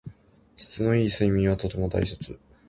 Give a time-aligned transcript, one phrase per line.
[0.57, 2.39] 質の良い睡眠はとても大切。